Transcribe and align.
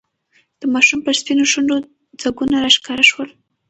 د 0.59 0.61
ماشوم 0.73 0.99
پر 1.05 1.13
سپینو 1.19 1.45
شونډو 1.51 1.77
ځگونه 2.21 2.55
راښکاره 2.63 3.05
شول. 3.09 3.29